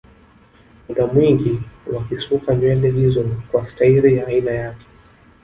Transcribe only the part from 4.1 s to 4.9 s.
ya aina yake